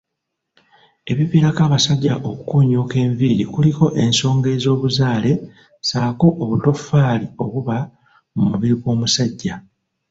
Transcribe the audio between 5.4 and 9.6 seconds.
ssaako obutaffaali obuba mu mubiri gw'omusajja